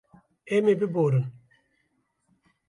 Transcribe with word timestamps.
Em 0.55 0.63
ê 0.71 0.75
biborin. 0.81 1.25